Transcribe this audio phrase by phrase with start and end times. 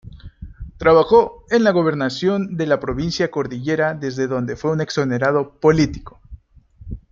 [0.79, 6.19] Trabajó en la Gobernación de la provincia Cordillera desde donde fue un exonerado político.